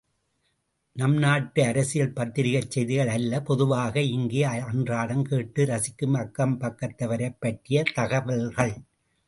[0.95, 8.75] நம் நாட்டு அரசியல் பத்திரிகைச் செய்திகள் அல்ல பொதுவாக இங்கே அன்றாடம் கேட்டு ரசிக்கும் அக்கம்பக்கத்தவரைப் பற்றிய தகவல்கள்.